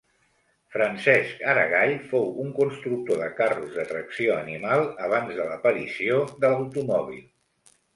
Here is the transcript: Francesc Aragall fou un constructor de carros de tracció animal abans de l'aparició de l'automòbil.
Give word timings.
Francesc 0.75 1.43
Aragall 1.53 1.93
fou 2.15 2.25
un 2.45 2.51
constructor 2.61 3.21
de 3.27 3.29
carros 3.43 3.79
de 3.79 3.87
tracció 3.93 4.41
animal 4.41 4.85
abans 5.11 5.39
de 5.41 5.51
l'aparició 5.53 6.23
de 6.37 6.57
l'automòbil. 6.57 7.27